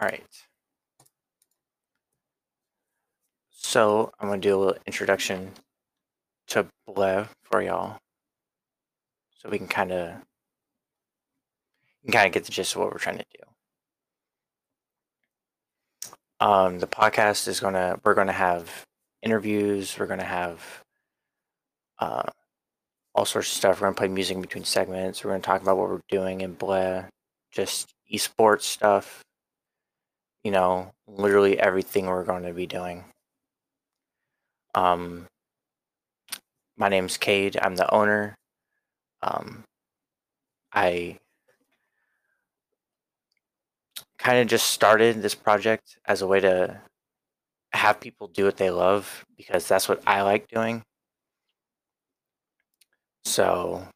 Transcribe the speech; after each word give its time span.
All 0.00 0.08
right. 0.08 0.24
So 3.50 4.12
I'm 4.18 4.28
gonna 4.28 4.40
do 4.40 4.56
a 4.56 4.58
little 4.58 4.82
introduction 4.86 5.52
to 6.48 6.66
Bleh 6.88 7.28
for 7.42 7.62
y'all, 7.62 7.98
so 9.36 9.50
we 9.50 9.58
can 9.58 9.68
kind 9.68 9.92
of 9.92 10.14
kind 12.10 12.26
of 12.26 12.32
get 12.32 12.44
the 12.44 12.52
gist 12.52 12.74
of 12.74 12.80
what 12.80 12.92
we're 12.92 12.98
trying 12.98 13.18
to 13.18 13.24
do. 13.30 13.44
Um, 16.40 16.78
the 16.78 16.86
podcast 16.86 17.46
is 17.46 17.60
gonna 17.60 18.00
we're 18.02 18.14
gonna 18.14 18.32
have 18.32 18.84
interviews. 19.22 19.98
We're 19.98 20.06
gonna 20.06 20.24
have 20.24 20.82
uh, 21.98 22.22
all 23.14 23.26
sorts 23.26 23.48
of 23.50 23.54
stuff. 23.54 23.80
We're 23.80 23.88
gonna 23.88 23.96
play 23.96 24.08
music 24.08 24.40
between 24.40 24.64
segments. 24.64 25.22
We're 25.24 25.32
gonna 25.32 25.42
talk 25.42 25.60
about 25.60 25.76
what 25.76 25.90
we're 25.90 26.00
doing 26.08 26.40
in 26.40 26.56
Bleh, 26.56 27.06
just 27.52 27.90
esports 28.12 28.62
stuff. 28.62 29.22
You 30.44 30.50
know, 30.50 30.92
literally 31.06 31.58
everything 31.58 32.04
we're 32.06 32.24
going 32.24 32.42
to 32.42 32.52
be 32.52 32.66
doing. 32.66 33.04
Um, 34.74 35.26
my 36.76 36.88
name's 36.88 37.16
Cade. 37.16 37.56
I'm 37.60 37.76
the 37.76 37.92
owner. 37.92 38.34
Um, 39.22 39.64
I 40.72 41.18
kind 44.18 44.38
of 44.38 44.46
just 44.48 44.68
started 44.68 45.22
this 45.22 45.34
project 45.34 45.98
as 46.04 46.22
a 46.22 46.26
way 46.26 46.40
to 46.40 46.80
have 47.72 48.00
people 48.00 48.28
do 48.28 48.44
what 48.46 48.56
they 48.56 48.70
love 48.70 49.24
because 49.36 49.68
that's 49.68 49.88
what 49.88 50.02
I 50.06 50.22
like 50.22 50.48
doing. 50.48 50.82
So 53.24 53.86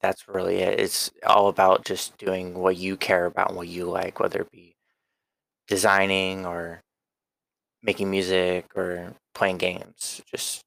that's 0.00 0.28
really 0.28 0.56
it. 0.58 0.78
It's 0.78 1.10
all 1.26 1.48
about 1.48 1.84
just 1.84 2.16
doing 2.18 2.54
what 2.54 2.76
you 2.76 2.96
care 2.96 3.26
about 3.26 3.48
and 3.48 3.56
what 3.56 3.68
you 3.68 3.86
like, 3.86 4.20
whether 4.20 4.42
it 4.42 4.50
be 4.50 4.73
designing 5.68 6.46
or 6.46 6.80
making 7.82 8.10
music 8.10 8.66
or 8.76 9.14
playing 9.34 9.58
games. 9.58 10.22
Just 10.30 10.62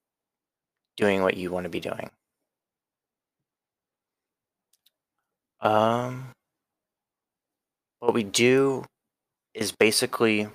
doing 0.96 1.22
what 1.22 1.38
you 1.38 1.52
want 1.52 1.64
to 1.66 1.70
be 1.70 1.80
doing. 1.80 2.10
Um, 5.62 6.34
what 8.00 8.14
we 8.14 8.24
do 8.24 8.86
is 9.54 9.72
basically, 9.72 10.48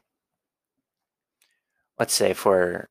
let's 1.99 2.15
say 2.15 2.33
for, 2.35 2.89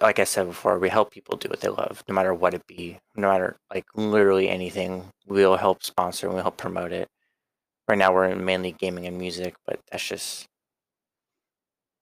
like 0.00 0.18
I 0.18 0.24
said 0.24 0.46
before, 0.46 0.78
we 0.78 0.88
help 0.88 1.10
people 1.12 1.36
do 1.36 1.48
what 1.48 1.60
they 1.60 1.68
love, 1.68 2.02
no 2.08 2.14
matter 2.14 2.32
what 2.32 2.54
it 2.54 2.66
be, 2.66 2.98
no 3.16 3.28
matter 3.28 3.56
like 3.72 3.84
literally 3.94 4.48
anything. 4.48 5.10
We'll 5.26 5.56
help 5.56 5.82
sponsor 5.82 6.26
and 6.26 6.34
we'll 6.34 6.44
help 6.44 6.56
promote 6.56 6.92
it. 6.92 7.08
Right 7.88 7.98
now, 7.98 8.14
we're 8.14 8.28
in 8.28 8.44
mainly 8.44 8.72
gaming 8.72 9.06
and 9.06 9.18
music, 9.18 9.54
but 9.66 9.80
that's 9.90 10.06
just 10.06 10.46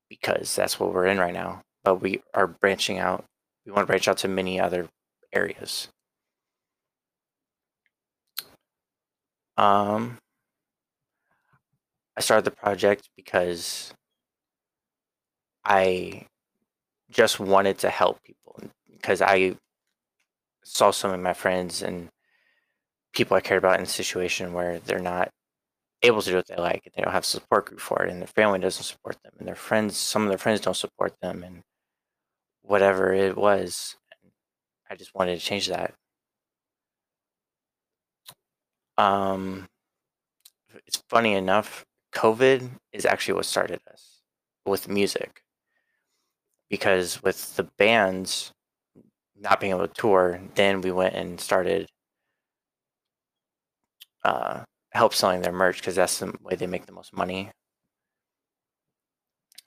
because 0.09 0.55
that's 0.55 0.79
what 0.79 0.93
we're 0.93 1.07
in 1.07 1.19
right 1.19 1.35
now. 1.35 1.63
But 1.83 1.97
we 1.97 2.23
are 2.35 2.47
branching 2.47 2.99
out. 2.99 3.25
We 3.67 3.73
want 3.73 3.83
to 3.83 3.87
branch 3.87 4.07
out 4.07 4.19
to 4.19 4.29
many 4.29 4.61
other 4.61 4.89
areas. 5.33 5.89
Um, 9.57 10.19
I 12.17 12.21
started 12.21 12.45
the 12.45 12.51
project 12.51 13.09
because 13.17 13.93
I 15.65 16.27
just 17.11 17.41
wanted 17.41 17.79
to 17.79 17.91
help 17.91 18.23
people 18.23 18.61
because 18.91 19.23
I 19.23 19.57
saw 20.65 20.91
some 20.91 21.13
of 21.13 21.21
my 21.21 21.35
friends 21.35 21.83
and 21.83 22.09
people 23.13 23.37
I 23.37 23.41
cared 23.41 23.59
about 23.59 23.79
in 23.79 23.85
a 23.85 23.87
situation 23.87 24.53
where 24.53 24.79
they're 24.79 24.99
not 24.99 25.31
able 26.03 26.21
to 26.23 26.31
do 26.31 26.37
what 26.37 26.47
they 26.49 26.57
like 26.57 26.91
they 26.95 27.03
don't 27.03 27.13
have 27.13 27.25
support 27.25 27.67
group 27.67 27.81
for 27.81 28.03
it 28.05 28.11
and 28.11 28.21
their 28.21 28.27
family 28.27 28.59
doesn't 28.59 28.85
support 28.85 29.17
them 29.23 29.33
and 29.39 29.47
their 29.49 29.55
friends 29.55 29.97
some 29.97 30.23
of 30.23 30.29
their 30.29 30.39
friends 30.39 30.61
don't 30.61 30.77
support 30.77 31.15
them 31.21 31.43
and 31.43 31.63
whatever 32.63 33.13
it 33.13 33.37
was 33.37 33.97
i 34.91 34.95
just 34.95 35.15
wanted 35.15 35.39
to 35.39 35.45
change 35.45 35.69
that. 35.69 35.95
Um 38.99 39.69
it's 40.87 41.03
funny 41.09 41.35
enough 41.35 41.85
covid 42.15 42.69
is 42.93 43.07
actually 43.07 43.35
what 43.35 43.47
started 43.47 43.81
us 43.93 44.21
with 44.67 44.89
music 44.89 45.43
because 46.71 47.23
with 47.23 47.57
the 47.57 47.65
bands 47.79 48.53
not 49.37 49.61
being 49.61 49.73
able 49.73 49.87
to 49.87 49.95
tour 49.95 50.41
then 50.55 50.81
we 50.81 50.91
went 50.91 51.15
and 51.15 51.41
started 51.41 51.89
uh 54.25 54.63
help 54.93 55.15
selling 55.15 55.41
their 55.41 55.53
merch 55.53 55.79
because 55.79 55.95
that's 55.97 56.19
the 56.19 56.33
way 56.43 56.55
they 56.55 56.67
make 56.67 56.87
the 56.87 56.93
most 56.93 57.13
money. 57.13 57.51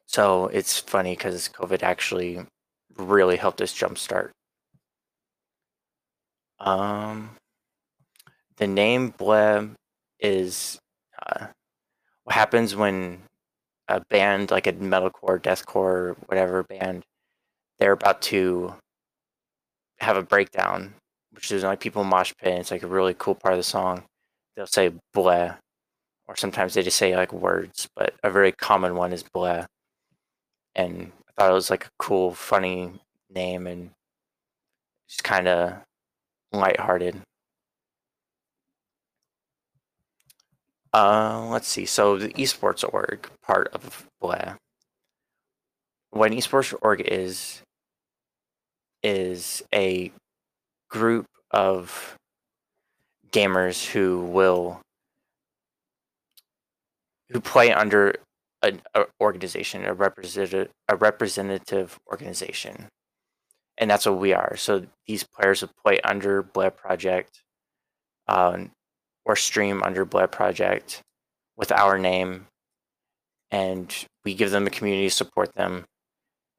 So 0.05 0.47
it's 0.47 0.79
funny 0.79 1.15
because 1.15 1.49
COVID 1.49 1.83
actually 1.83 2.45
really 2.95 3.37
helped 3.37 3.61
us 3.61 3.73
jumpstart. 3.73 4.29
Um, 6.59 7.31
the 8.57 8.67
name 8.67 9.11
Bleh 9.11 9.71
is 10.19 10.79
uh, 11.21 11.47
what 12.23 12.35
happens 12.35 12.75
when 12.75 13.23
a 13.87 13.99
band 13.99 14.51
like 14.51 14.67
a 14.67 14.73
metalcore, 14.73 15.41
deathcore, 15.41 16.15
whatever 16.27 16.63
band, 16.63 17.03
they're 17.79 17.91
about 17.91 18.21
to 18.21 18.75
have 19.99 20.17
a 20.17 20.23
breakdown, 20.23 20.93
which 21.31 21.51
is 21.51 21.63
like 21.63 21.79
people 21.79 22.03
mosh 22.03 22.31
pit. 22.39 22.59
It's 22.59 22.71
like 22.71 22.83
a 22.83 22.87
really 22.87 23.15
cool 23.17 23.35
part 23.35 23.53
of 23.53 23.59
the 23.59 23.63
song 23.63 24.03
they'll 24.55 24.67
say 24.67 24.91
bleh, 25.15 25.57
or 26.27 26.35
sometimes 26.35 26.73
they 26.73 26.83
just 26.83 26.97
say 26.97 27.15
like 27.15 27.33
words, 27.33 27.87
but 27.95 28.13
a 28.23 28.31
very 28.31 28.51
common 28.51 28.95
one 28.95 29.13
is 29.13 29.23
bleh. 29.23 29.65
And 30.75 31.11
I 31.29 31.41
thought 31.41 31.51
it 31.51 31.53
was 31.53 31.69
like 31.69 31.85
a 31.85 31.89
cool, 31.99 32.33
funny 32.33 32.93
name 33.29 33.67
and 33.67 33.91
just 35.07 35.23
kind 35.23 35.47
of 35.47 35.77
lighthearted. 36.51 37.21
Uh, 40.95 41.47
let's 41.49 41.67
see. 41.67 41.85
So 41.85 42.17
the 42.17 42.29
esports 42.29 42.83
org 42.93 43.29
part 43.43 43.67
of 43.73 44.07
Bleh. 44.23 44.55
What 46.11 46.31
an 46.31 46.37
esports 46.37 46.73
org 46.81 47.01
is 47.01 47.61
is 49.03 49.61
a 49.73 50.13
group 50.89 51.25
of 51.51 52.15
gamers 53.35 53.85
who 53.85 54.21
will 54.21 54.79
who 57.29 57.41
play 57.41 57.73
under 57.73 58.15
an 58.61 58.81
organization, 59.19 59.83
a 59.83 59.93
representative, 59.93 60.71
a 60.87 60.95
representative 60.95 61.97
organization, 62.09 62.87
and 63.77 63.91
that's 63.91 64.05
what 64.05 64.19
we 64.19 64.31
are. 64.31 64.55
So 64.55 64.85
these 65.05 65.23
players 65.23 65.61
will 65.61 65.71
play 65.83 65.99
under 66.01 66.41
Bleh 66.41 66.75
Project, 66.75 67.41
um, 68.27 68.71
or 69.25 69.35
stream 69.35 69.83
under 69.83 70.05
Bleh 70.05 70.31
Project 70.31 71.01
with 71.57 71.71
our 71.71 71.97
name, 71.97 72.45
and 73.51 73.93
we 74.23 74.33
give 74.33 74.51
them 74.51 74.67
a 74.67 74.69
community, 74.69 75.09
to 75.09 75.15
support 75.15 75.53
them, 75.55 75.83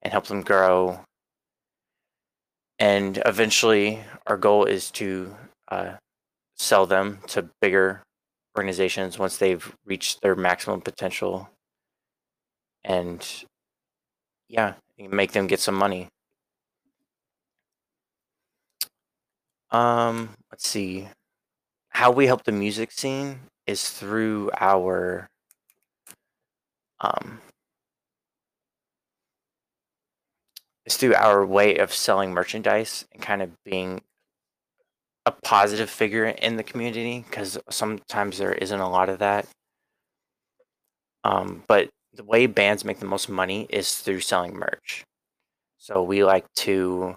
and 0.02 0.12
help 0.12 0.26
them 0.26 0.42
grow. 0.42 1.00
And 2.78 3.22
eventually, 3.24 4.00
our 4.26 4.36
goal 4.36 4.64
is 4.64 4.90
to 4.92 5.34
uh, 5.68 5.94
sell 6.56 6.86
them 6.86 7.20
to 7.28 7.48
bigger 7.60 8.02
organizations 8.56 9.18
once 9.18 9.36
they've 9.36 9.74
reached 9.84 10.22
their 10.22 10.34
maximum 10.34 10.80
potential. 10.80 11.50
And 12.84 13.26
yeah 14.48 14.74
make 14.98 15.32
them 15.32 15.46
get 15.46 15.60
some 15.60 15.74
money. 15.74 16.08
Um 19.70 20.30
let's 20.50 20.68
see. 20.68 21.08
How 21.90 22.10
we 22.10 22.26
help 22.26 22.44
the 22.44 22.52
music 22.52 22.92
scene 22.92 23.40
is 23.66 23.88
through 23.90 24.50
our 24.58 25.28
um 27.00 27.40
is 30.86 30.96
through 30.96 31.14
our 31.14 31.44
way 31.44 31.76
of 31.76 31.92
selling 31.92 32.32
merchandise 32.32 33.04
and 33.12 33.22
kind 33.22 33.42
of 33.42 33.50
being 33.64 34.02
a 35.26 35.32
positive 35.32 35.90
figure 35.90 36.26
in 36.26 36.56
the 36.56 36.62
community 36.62 37.24
because 37.28 37.58
sometimes 37.68 38.38
there 38.38 38.52
isn't 38.52 38.80
a 38.80 38.88
lot 38.88 39.08
of 39.08 39.18
that. 39.18 39.46
Um, 41.24 41.64
but 41.66 41.90
the 42.14 42.24
way 42.24 42.46
bands 42.46 42.84
make 42.84 43.00
the 43.00 43.06
most 43.06 43.28
money 43.28 43.66
is 43.68 43.98
through 43.98 44.20
selling 44.20 44.54
merch. 44.54 45.04
So 45.78 46.02
we 46.02 46.24
like 46.24 46.46
to 46.56 47.16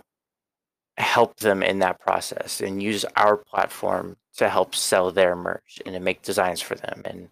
help 0.97 1.37
them 1.37 1.63
in 1.63 1.79
that 1.79 1.99
process 1.99 2.59
and 2.59 2.83
use 2.83 3.05
our 3.15 3.37
platform 3.37 4.17
to 4.37 4.49
help 4.49 4.75
sell 4.75 5.11
their 5.11 5.35
merch 5.35 5.79
and 5.85 5.93
to 5.93 5.99
make 5.99 6.23
designs 6.23 6.61
for 6.61 6.75
them 6.75 7.03
and 7.05 7.29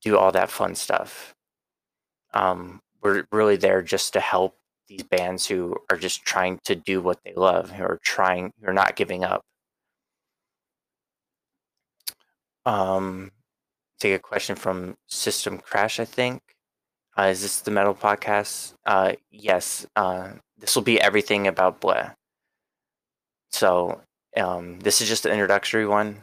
do 0.00 0.16
all 0.16 0.32
that 0.32 0.50
fun 0.50 0.74
stuff. 0.74 1.34
Um, 2.32 2.80
we're 3.02 3.24
really 3.30 3.56
there 3.56 3.82
just 3.82 4.12
to 4.14 4.20
help 4.20 4.56
these 4.88 5.02
bands 5.02 5.46
who 5.46 5.76
are 5.90 5.96
just 5.96 6.24
trying 6.24 6.58
to 6.64 6.74
do 6.74 7.00
what 7.00 7.18
they 7.24 7.32
love, 7.34 7.70
who 7.70 7.84
are 7.84 8.00
trying, 8.02 8.52
who 8.60 8.70
are 8.70 8.74
not 8.74 8.96
giving 8.96 9.24
up. 9.24 9.42
Um, 12.70 13.32
take 13.98 14.14
a 14.14 14.20
question 14.20 14.54
from 14.54 14.94
System 15.08 15.58
Crash, 15.58 15.98
I 15.98 16.04
think. 16.04 16.40
Uh, 17.18 17.22
is 17.22 17.42
this 17.42 17.60
the 17.62 17.72
Metal 17.72 17.96
Podcast? 17.96 18.74
Uh, 18.86 19.14
yes. 19.28 19.86
Uh, 19.96 20.34
this 20.56 20.76
will 20.76 20.84
be 20.84 21.00
everything 21.00 21.48
about 21.48 21.80
Bleh. 21.80 22.14
So 23.50 24.02
um, 24.36 24.78
this 24.78 25.00
is 25.00 25.08
just 25.08 25.26
an 25.26 25.32
introductory 25.32 25.84
one, 25.84 26.22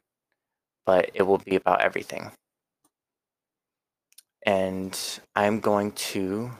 but 0.86 1.12
it 1.14 1.24
will 1.24 1.40
be 1.40 1.58
about 1.58 1.82
everything. 1.82 2.32
And 4.46 4.98
I'm 5.36 5.60
going 5.60 5.92
to 6.14 6.52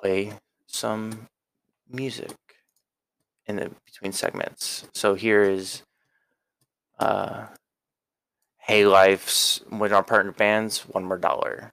play 0.00 0.32
some 0.66 1.28
music 1.90 2.34
in 3.44 3.56
the 3.56 3.70
between 3.84 4.12
segments. 4.12 4.88
So 4.94 5.12
here 5.12 5.42
is 5.42 5.82
uh, 6.98 7.48
Hey 8.68 8.84
Life's 8.84 9.62
with 9.70 9.94
our 9.94 10.02
partner 10.02 10.32
bands, 10.32 10.80
One 10.80 11.04
More 11.04 11.16
Dollar. 11.16 11.72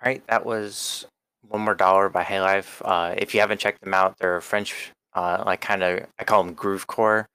All 0.00 0.08
right, 0.10 0.24
that 0.28 0.46
was 0.46 1.06
One 1.48 1.62
More 1.62 1.74
Dollar 1.74 2.08
by 2.08 2.22
Haylife. 2.22 2.80
Uh, 2.84 3.14
if 3.18 3.34
you 3.34 3.40
haven't 3.40 3.60
checked 3.60 3.80
them 3.82 3.94
out, 3.94 4.16
they're 4.18 4.40
French, 4.40 4.92
uh, 5.14 5.42
like 5.44 5.60
kind 5.60 5.82
of, 5.82 6.06
I 6.18 6.24
call 6.24 6.44
them 6.44 6.54
groovecore. 6.54 7.26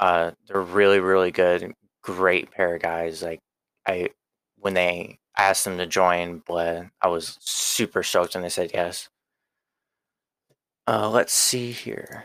Uh, 0.00 0.32
they're 0.46 0.60
really, 0.62 1.00
really 1.00 1.30
good. 1.30 1.72
Great 2.02 2.50
pair 2.50 2.74
of 2.76 2.82
guys. 2.82 3.22
Like, 3.22 3.40
I, 3.86 4.10
when 4.58 4.74
they 4.74 5.18
asked 5.36 5.64
them 5.64 5.78
to 5.78 5.86
join 5.86 6.40
Bleh, 6.42 6.90
I 7.00 7.08
was 7.08 7.38
super 7.40 8.02
stoked 8.02 8.34
and 8.34 8.44
they 8.44 8.48
said 8.48 8.72
yes. 8.74 9.08
Uh, 10.88 11.08
let's 11.10 11.32
see 11.32 11.70
here. 11.72 12.24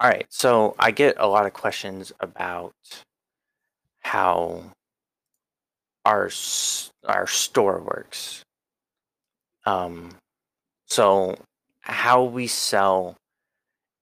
All 0.00 0.08
right, 0.10 0.26
so 0.30 0.74
I 0.78 0.90
get 0.90 1.14
a 1.18 1.28
lot 1.28 1.46
of 1.46 1.52
questions 1.52 2.12
about 2.20 2.74
how 4.02 4.64
our 6.04 6.30
our 7.06 7.26
store 7.26 7.80
works. 7.80 8.42
Um, 9.64 10.10
so 10.86 11.36
how 11.80 12.24
we 12.24 12.46
sell 12.46 13.16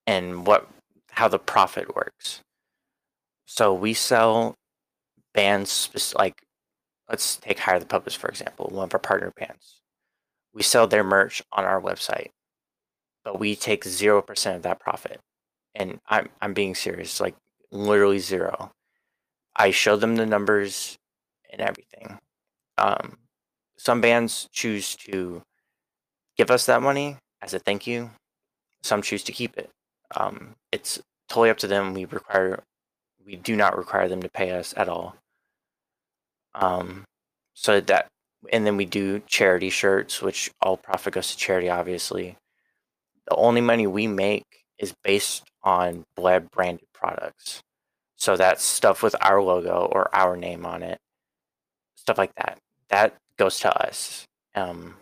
and 0.07 0.47
what 0.47 0.69
how 1.11 1.29
the 1.29 1.39
profit 1.39 1.95
works. 1.95 2.41
So 3.47 3.75
we 3.75 3.95
sell 3.95 4.55
bands 5.35 5.91
like 6.17 6.43
let's 7.09 7.37
take 7.37 7.59
Hire 7.59 7.79
the 7.79 7.87
Puppets 7.87 8.17
for 8.17 8.29
example, 8.29 8.69
one 8.73 8.85
of 8.85 8.95
our 8.95 9.01
partner 9.01 9.33
bands. 9.37 9.81
We 10.53 10.63
sell 10.63 10.87
their 10.87 11.05
merch 11.05 11.43
on 11.53 11.65
our 11.65 11.81
website, 11.81 12.31
but 13.25 13.39
we 13.39 13.55
take 13.55 13.85
zero 13.85 14.23
percent 14.23 14.57
of 14.57 14.63
that 14.63 14.81
profit. 14.81 15.21
And 15.75 16.01
I'm 16.09 16.31
I'm 16.41 16.55
being 16.55 16.75
serious, 16.75 17.21
like 17.21 17.37
literally 17.71 18.19
zero. 18.19 18.73
I 19.57 19.71
show 19.71 19.97
them 19.97 20.17
the 20.17 20.27
numbers 20.27 20.99
and 21.51 21.61
everything. 21.61 22.19
Um, 22.79 23.19
some 23.77 24.01
bands 24.01 24.49
choose 24.53 24.95
to 24.97 25.43
give 26.37 26.51
us 26.51 26.67
that 26.67 26.83
money 26.83 27.17
as 27.43 27.55
a 27.55 27.59
thank 27.59 27.87
you. 27.87 28.11
Some 28.83 29.03
choose 29.03 29.23
to 29.25 29.33
keep 29.33 29.57
it. 29.57 29.71
Um, 30.17 30.55
it's 30.73 31.01
totally 31.29 31.51
up 31.51 31.59
to 31.59 31.67
them. 31.67 31.95
We 31.95 32.05
require, 32.05 32.63
we 33.25 33.37
do 33.37 33.57
not 33.57 33.77
require 33.77 34.09
them 34.09 34.23
to 34.23 34.29
pay 34.29 34.53
us 34.53 34.73
at 34.77 34.89
all. 34.89 35.17
Um, 36.55 37.05
so 37.55 37.81
that, 37.81 38.07
and 38.53 38.67
then 38.67 38.77
we 38.77 38.87
do 38.87 39.21
charity 39.27 39.71
shirts, 39.71 40.23
which 40.23 40.51
all 40.63 40.77
profit 40.77 41.15
goes 41.15 41.31
to 41.31 41.37
charity, 41.37 41.69
obviously. 41.69 42.37
The 43.29 43.37
only 43.37 43.61
money 43.61 43.87
we 43.87 44.07
make 44.07 44.45
is 44.79 44.95
based 45.05 45.45
on 45.63 46.05
Bleh 46.17 46.51
branded 46.51 46.89
products. 46.95 47.61
So 48.21 48.37
that's 48.37 48.63
stuff 48.63 49.03
with 49.03 49.17
our 49.23 49.43
logo 49.43 49.89
or 49.91 50.15
our 50.15 50.37
name 50.37 50.67
on 50.67 50.83
it, 50.83 50.99
stuff 51.97 52.19
like 52.19 52.35
that. 52.37 52.59
That 52.91 53.17
goes 53.39 53.59
to 53.61 53.75
us. 53.83 54.27
Um, 54.55 54.97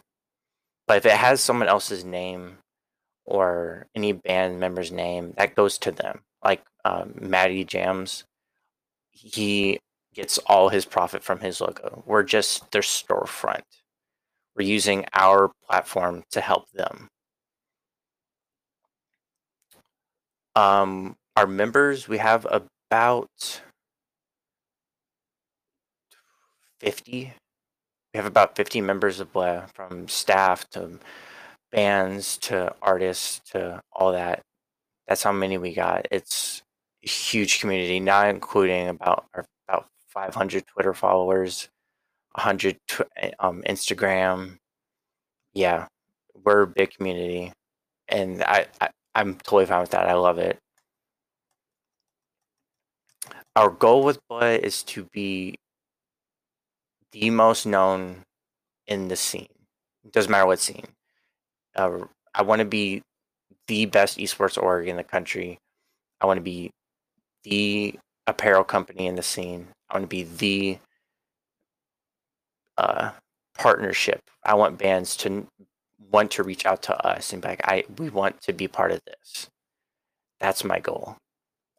but 0.86 0.98
if 0.98 1.06
it 1.06 1.12
has 1.12 1.40
someone 1.40 1.68
else's 1.68 2.04
name 2.04 2.58
or 3.24 3.86
any 3.96 4.12
band 4.12 4.60
member's 4.60 4.92
name, 4.92 5.34
that 5.36 5.56
goes 5.56 5.78
to 5.78 5.90
them. 5.90 6.20
Like 6.44 6.62
um, 6.84 7.14
Maddie 7.20 7.64
Jams, 7.64 8.22
he 9.10 9.80
gets 10.14 10.38
all 10.46 10.68
his 10.68 10.84
profit 10.84 11.24
from 11.24 11.40
his 11.40 11.60
logo. 11.60 12.04
We're 12.06 12.22
just 12.22 12.70
their 12.70 12.82
storefront. 12.82 13.62
We're 14.56 14.66
using 14.66 15.04
our 15.12 15.50
platform 15.66 16.22
to 16.30 16.40
help 16.40 16.70
them. 16.70 17.08
Um, 20.54 21.16
our 21.36 21.48
members, 21.48 22.06
we 22.06 22.18
have 22.18 22.46
about 22.90 23.62
50. 26.80 27.34
We 28.14 28.18
have 28.18 28.26
about 28.26 28.56
50 28.56 28.80
members 28.80 29.20
of 29.20 29.32
Bleh, 29.32 29.68
from 29.74 30.08
staff 30.08 30.68
to 30.70 30.98
bands 31.72 32.38
to 32.38 32.74
artists 32.82 33.40
to 33.52 33.82
all 33.92 34.12
that. 34.12 34.40
That's 35.08 35.22
how 35.22 35.32
many 35.32 35.58
we 35.58 35.74
got. 35.74 36.06
It's 36.10 36.62
a 37.04 37.08
huge 37.08 37.60
community, 37.60 38.00
not 38.00 38.28
including 38.30 38.88
about 38.88 39.26
our, 39.34 39.44
about 39.68 39.86
500 40.08 40.66
Twitter 40.66 40.94
followers, 40.94 41.68
100 42.34 42.78
tw- 42.88 43.02
um, 43.40 43.62
Instagram. 43.68 44.56
Yeah, 45.54 45.86
we're 46.44 46.62
a 46.62 46.66
big 46.66 46.92
community, 46.92 47.52
and 48.08 48.42
I, 48.44 48.66
I 48.80 48.90
I'm 49.14 49.34
totally 49.36 49.66
fine 49.66 49.80
with 49.82 49.90
that. 49.90 50.08
I 50.08 50.14
love 50.14 50.38
it. 50.38 50.58
Our 53.58 53.70
goal 53.70 54.04
with 54.04 54.20
Bleh 54.30 54.56
is 54.60 54.84
to 54.84 55.08
be 55.12 55.58
the 57.10 57.30
most 57.30 57.66
known 57.66 58.22
in 58.86 59.08
the 59.08 59.16
scene. 59.16 59.48
It 60.04 60.12
doesn't 60.12 60.30
matter 60.30 60.46
what 60.46 60.60
scene. 60.60 60.86
Uh, 61.74 62.04
I 62.32 62.42
want 62.42 62.60
to 62.60 62.64
be 62.64 63.02
the 63.66 63.86
best 63.86 64.16
esports 64.18 64.62
org 64.62 64.86
in 64.86 64.96
the 64.96 65.02
country. 65.02 65.58
I 66.20 66.26
want 66.26 66.36
to 66.36 66.42
be 66.42 66.70
the 67.42 67.98
apparel 68.28 68.62
company 68.62 69.08
in 69.08 69.16
the 69.16 69.24
scene. 69.24 69.66
I 69.90 69.94
want 69.94 70.04
to 70.04 70.08
be 70.08 70.22
the 70.22 70.78
uh, 72.76 73.10
partnership. 73.56 74.20
I 74.44 74.54
want 74.54 74.78
bands 74.78 75.16
to 75.16 75.48
want 76.12 76.30
to 76.30 76.44
reach 76.44 76.64
out 76.64 76.80
to 76.84 77.04
us 77.04 77.32
and 77.32 77.42
be 77.42 77.48
like, 77.48 77.62
I 77.64 77.86
we 77.98 78.08
want 78.08 78.40
to 78.42 78.52
be 78.52 78.68
part 78.68 78.92
of 78.92 79.00
this. 79.04 79.48
That's 80.38 80.62
my 80.62 80.78
goal. 80.78 81.16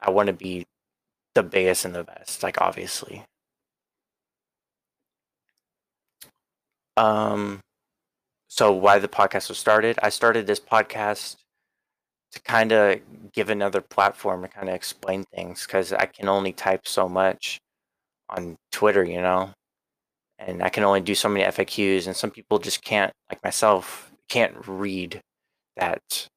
I 0.02 0.10
want 0.10 0.28
to 0.28 0.34
be 0.34 0.66
the 1.36 1.44
biggest 1.44 1.86
and 1.86 1.96
the 1.96 2.04
best, 2.04 2.44
like 2.44 2.62
obviously. 2.62 3.24
Um 6.98 7.62
so 8.48 8.72
why 8.74 9.00
the 9.00 9.08
podcast 9.08 9.50
was 9.50 9.58
started? 9.60 10.00
I 10.04 10.10
started 10.10 10.48
this 10.48 10.60
podcast 10.60 11.38
to 12.32 12.42
kind 12.44 12.72
of 12.72 13.00
give 13.34 13.50
another 13.50 13.82
platform 13.82 14.44
to 14.44 14.48
kind 14.48 14.70
of 14.70 14.76
explain 14.76 15.24
things 15.36 15.66
because 15.66 15.94
I 15.94 16.06
can 16.08 16.30
only 16.30 16.54
type 16.54 16.88
so 16.88 17.10
much 17.10 17.60
on 18.30 18.58
Twitter, 18.72 19.04
you 19.04 19.22
know, 19.22 19.52
and 20.40 20.64
I 20.64 20.70
can 20.70 20.84
only 20.84 21.02
do 21.02 21.16
so 21.16 21.30
many 21.30 21.46
FAQs, 21.46 22.08
and 22.08 22.16
some 22.16 22.32
people 22.32 22.60
just 22.60 22.84
can't, 22.84 23.14
like 23.30 23.44
myself, 23.44 24.12
can't 24.30 24.56
read 24.68 25.22
that 25.78 26.28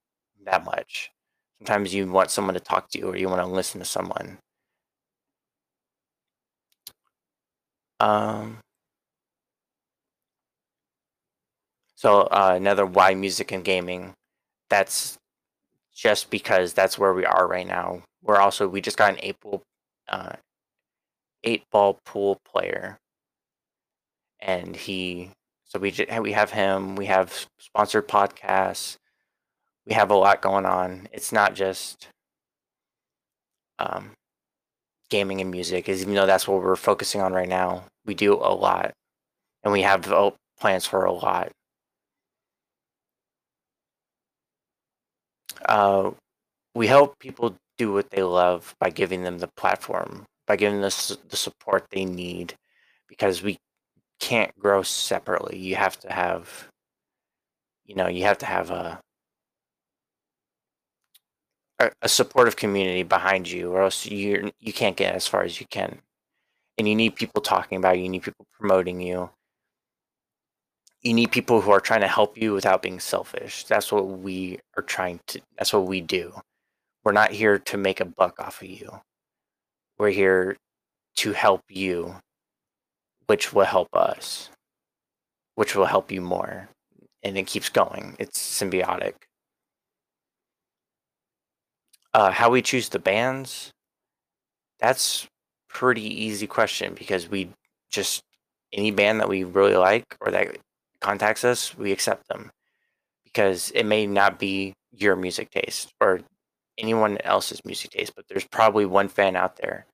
that 0.46 0.64
much. 0.64 1.10
Sometimes 1.58 1.94
you 1.94 2.10
want 2.10 2.30
someone 2.30 2.54
to 2.54 2.60
talk 2.60 2.90
to 2.90 2.98
you, 2.98 3.08
or 3.08 3.16
you 3.16 3.28
want 3.28 3.40
to 3.42 3.46
listen 3.46 3.80
to 3.80 3.86
someone. 3.86 4.38
Um. 8.02 8.58
So 11.94 12.22
uh, 12.22 12.54
another 12.56 12.84
why 12.84 13.14
music 13.14 13.52
and 13.52 13.64
gaming. 13.64 14.12
That's 14.68 15.18
just 15.94 16.30
because 16.30 16.72
that's 16.72 16.98
where 16.98 17.14
we 17.14 17.24
are 17.24 17.46
right 17.46 17.66
now. 17.66 18.02
We're 18.22 18.40
also 18.40 18.66
we 18.66 18.80
just 18.80 18.96
got 18.96 19.12
an 19.12 19.20
eight 19.22 19.38
ball, 19.40 19.62
uh, 20.08 20.32
eight 21.44 21.62
ball 21.70 22.00
pool 22.04 22.40
player, 22.44 22.98
and 24.40 24.74
he. 24.74 25.30
So 25.64 25.78
we 25.78 25.92
just, 25.92 26.10
we 26.20 26.32
have 26.32 26.50
him. 26.50 26.96
We 26.96 27.06
have 27.06 27.46
sponsored 27.58 28.08
podcasts. 28.08 28.96
We 29.86 29.94
have 29.94 30.10
a 30.10 30.16
lot 30.16 30.42
going 30.42 30.66
on. 30.66 31.08
It's 31.12 31.32
not 31.32 31.54
just 31.54 32.08
um, 33.78 34.12
gaming 35.12 35.42
and 35.42 35.50
music, 35.50 35.88
is 35.88 36.00
even 36.00 36.14
though 36.14 36.26
that's 36.26 36.48
what 36.48 36.62
we're 36.62 36.74
focusing 36.74 37.20
on 37.20 37.34
right 37.34 37.48
now. 37.48 37.84
We 38.06 38.14
do 38.14 38.32
a 38.34 38.54
lot, 38.66 38.92
and 39.62 39.72
we 39.72 39.82
have 39.82 40.02
plans 40.58 40.86
for 40.86 41.04
a 41.04 41.12
lot. 41.12 41.52
Uh, 45.66 46.10
we 46.74 46.86
help 46.86 47.18
people 47.18 47.56
do 47.76 47.92
what 47.92 48.10
they 48.10 48.22
love 48.22 48.74
by 48.80 48.90
giving 48.90 49.22
them 49.22 49.38
the 49.38 49.50
platform, 49.56 50.24
by 50.46 50.56
giving 50.56 50.80
them 50.80 50.90
the 51.28 51.36
support 51.36 51.84
they 51.90 52.04
need, 52.04 52.54
because 53.06 53.42
we 53.42 53.58
can't 54.18 54.56
grow 54.58 54.82
separately. 54.82 55.58
You 55.58 55.76
have 55.76 55.98
to 56.00 56.10
have, 56.10 56.68
you 57.84 57.94
know, 57.94 58.08
you 58.08 58.24
have 58.24 58.38
to 58.38 58.46
have 58.46 58.70
a 58.70 58.98
a 62.02 62.08
supportive 62.08 62.56
community 62.56 63.02
behind 63.02 63.50
you, 63.50 63.72
or 63.72 63.82
else 63.82 64.06
you 64.06 64.52
you 64.60 64.72
can't 64.72 64.96
get 64.96 65.14
as 65.14 65.26
far 65.26 65.42
as 65.42 65.60
you 65.60 65.66
can. 65.70 66.00
And 66.78 66.88
you 66.88 66.94
need 66.94 67.16
people 67.16 67.42
talking 67.42 67.78
about 67.78 67.96
you. 67.98 68.04
You 68.04 68.08
need 68.08 68.22
people 68.22 68.46
promoting 68.58 69.00
you. 69.00 69.30
You 71.02 71.14
need 71.14 71.32
people 71.32 71.60
who 71.60 71.70
are 71.72 71.80
trying 71.80 72.00
to 72.02 72.08
help 72.08 72.38
you 72.38 72.52
without 72.52 72.82
being 72.82 73.00
selfish. 73.00 73.64
That's 73.64 73.90
what 73.90 74.06
we 74.06 74.60
are 74.76 74.82
trying 74.82 75.20
to. 75.28 75.40
That's 75.58 75.72
what 75.72 75.86
we 75.86 76.00
do. 76.00 76.32
We're 77.04 77.12
not 77.12 77.32
here 77.32 77.58
to 77.58 77.76
make 77.76 78.00
a 78.00 78.04
buck 78.04 78.38
off 78.38 78.62
of 78.62 78.68
you. 78.68 79.00
We're 79.98 80.10
here 80.10 80.56
to 81.16 81.32
help 81.32 81.62
you, 81.68 82.16
which 83.26 83.52
will 83.52 83.64
help 83.64 83.88
us, 83.94 84.50
which 85.56 85.74
will 85.74 85.86
help 85.86 86.12
you 86.12 86.20
more. 86.20 86.68
And 87.22 87.36
it 87.36 87.46
keeps 87.46 87.68
going. 87.68 88.16
It's 88.18 88.38
symbiotic. 88.38 89.14
Uh, 92.14 92.30
how 92.30 92.50
we 92.50 92.60
choose 92.62 92.88
the 92.90 92.98
bands, 92.98 93.72
that's 94.80 95.26
pretty 95.68 96.02
easy 96.02 96.46
question 96.46 96.94
because 96.94 97.28
we 97.28 97.48
just 97.90 98.22
any 98.72 98.90
band 98.90 99.20
that 99.20 99.28
we 99.28 99.44
really 99.44 99.76
like 99.76 100.16
or 100.20 100.30
that 100.30 100.56
contacts 101.00 101.44
us, 101.44 101.76
we 101.76 101.92
accept 101.92 102.28
them 102.28 102.50
because 103.24 103.70
it 103.74 103.84
may 103.84 104.06
not 104.06 104.38
be 104.38 104.74
your 104.92 105.16
music 105.16 105.50
taste 105.50 105.92
or 106.00 106.20
anyone 106.78 107.18
else's 107.24 107.64
music 107.64 107.90
taste, 107.90 108.12
but 108.14 108.26
there's 108.28 108.46
probably 108.46 108.86
one 108.86 109.08
fan 109.08 109.36
out 109.36 109.56
there 109.56 109.86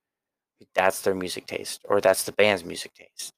that's 0.75 1.01
their 1.01 1.15
music 1.15 1.45
taste 1.47 1.81
or 1.85 2.01
that's 2.01 2.23
the 2.23 2.31
band's 2.33 2.65
music 2.65 2.93
taste. 2.93 3.31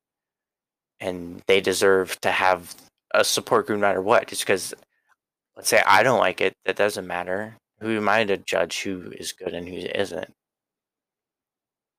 And 1.00 1.42
they 1.48 1.62
deserve 1.62 2.20
to 2.22 2.32
have 2.32 2.76
a 3.14 3.24
support 3.24 3.68
group 3.68 3.80
no 3.80 3.88
matter 3.88 4.02
what. 4.02 4.28
Just 4.28 4.44
because, 4.44 4.74
let's 5.56 5.70
say 5.70 5.82
I 5.86 6.04
don't 6.04 6.20
like 6.20 6.42
it, 6.42 6.54
that 6.66 6.76
doesn't 6.76 7.08
matter. 7.08 7.58
Who 7.82 7.98
am 7.98 8.08
I 8.08 8.24
to 8.26 8.38
judge 8.38 8.84
who 8.84 9.12
is 9.12 9.34
good 9.34 9.54
and 9.54 9.68
who 9.68 9.76
isn't? 9.76 10.34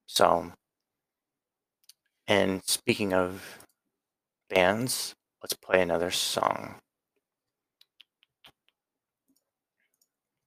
So, 0.07 0.53
and 2.29 2.63
speaking 2.65 3.13
of 3.13 3.67
bands, 4.49 5.15
let's 5.43 5.55
play 5.55 5.83
another 5.83 6.11
song. 6.11 6.77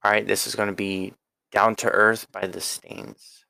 All 0.02 0.10
right, 0.10 0.26
this 0.26 0.46
is 0.46 0.54
going 0.54 0.68
to 0.68 0.74
be 0.74 1.14
Down 1.52 1.74
to 1.76 1.88
Earth 1.88 2.26
by 2.32 2.46
The 2.46 2.60
Stains. 2.60 3.45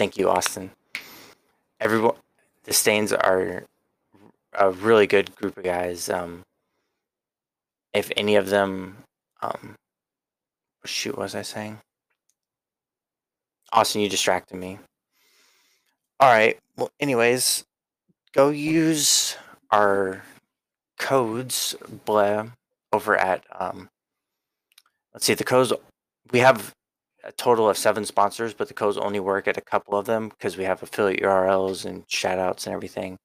Thank 0.00 0.16
you, 0.16 0.30
Austin. 0.30 0.70
Everyone, 1.78 2.14
the 2.64 2.72
Stains 2.72 3.12
are 3.12 3.64
a 4.54 4.70
really 4.70 5.06
good 5.06 5.36
group 5.36 5.58
of 5.58 5.64
guys. 5.64 6.08
Um, 6.08 6.40
if 7.92 8.10
any 8.16 8.34
of 8.36 8.48
them, 8.48 8.96
um, 9.42 9.74
shoot, 10.86 11.18
was 11.18 11.34
I 11.34 11.42
saying? 11.42 11.80
Austin, 13.74 14.00
you 14.00 14.08
distracted 14.08 14.56
me. 14.56 14.78
All 16.18 16.32
right. 16.32 16.58
Well, 16.78 16.90
anyways, 16.98 17.66
go 18.32 18.48
use 18.48 19.36
our 19.70 20.22
codes 20.98 21.76
blah, 22.06 22.46
over 22.90 23.18
at 23.18 23.44
um, 23.52 23.90
let's 25.12 25.26
see 25.26 25.34
the 25.34 25.44
codes 25.44 25.74
we 26.32 26.38
have 26.38 26.72
a 27.24 27.32
total 27.32 27.68
of 27.68 27.76
seven 27.76 28.04
sponsors 28.04 28.54
but 28.54 28.68
the 28.68 28.74
codes 28.74 28.96
only 28.96 29.20
work 29.20 29.48
at 29.48 29.56
a 29.56 29.62
couple 29.62 29.98
of 29.98 30.06
them 30.06 30.28
because 30.28 30.56
we 30.56 30.64
have 30.64 30.82
affiliate 30.82 31.22
urls 31.22 31.84
and 31.84 32.04
shout 32.08 32.38
outs 32.38 32.66
and 32.66 32.74
everything 32.74 33.18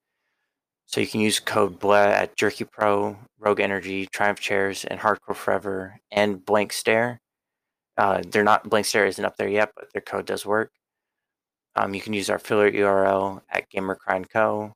so 0.85 1.01
you 1.01 1.07
can 1.07 1.21
use 1.21 1.39
code 1.39 1.79
blah 1.79 1.95
at 1.95 2.35
jerky 2.35 2.63
pro 2.63 3.17
rogue 3.39 3.59
energy 3.59 4.05
triumph 4.07 4.39
chairs 4.39 4.85
and 4.85 4.99
hardcore 4.99 5.35
forever 5.35 5.99
and 6.11 6.45
blank 6.45 6.73
stare 6.73 7.19
uh, 7.97 8.21
they're 8.29 8.43
not 8.43 8.69
blank 8.69 8.85
stare 8.85 9.05
isn't 9.05 9.25
up 9.25 9.37
there 9.37 9.47
yet 9.47 9.71
but 9.75 9.87
their 9.93 10.01
code 10.01 10.25
does 10.25 10.45
work 10.45 10.71
um, 11.77 11.93
you 11.93 12.01
can 12.01 12.13
use 12.13 12.29
our 12.29 12.37
affiliate 12.37 12.75
url 12.75 13.41
at 13.49 13.69
gamercrime 13.71 14.29
co 14.29 14.73